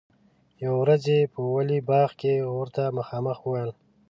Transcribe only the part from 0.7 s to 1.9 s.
ورځ یې په ولي